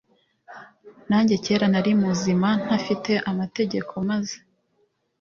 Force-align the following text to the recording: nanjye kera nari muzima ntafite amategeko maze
nanjye 1.09 1.35
kera 1.45 1.65
nari 1.73 1.91
muzima 2.03 2.49
ntafite 2.63 3.11
amategeko 3.31 3.91
maze 4.09 4.37